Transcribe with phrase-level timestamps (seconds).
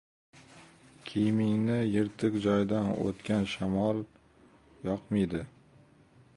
[1.09, 4.03] –kiyimingning yirtiq joyidan o‘tgan shamol
[4.89, 5.47] yoqmaydi;